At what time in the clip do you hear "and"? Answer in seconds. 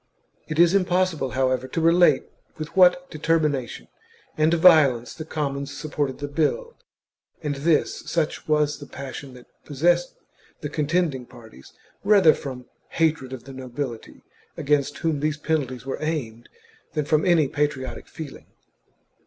4.35-4.51, 7.43-7.53